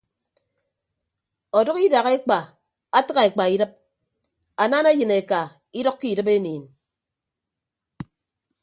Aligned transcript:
Ọdʌk 1.57 1.77
idak 1.85 2.07
ekpa 2.15 2.37
atịgha 2.97 3.21
ekpa 3.29 3.43
idịp 3.55 3.71
anana 4.63 4.89
eyịn 4.93 5.11
eka 5.21 5.39
idʌkkọ 5.79 6.05
idịp 6.13 6.27
eniin. 6.35 6.63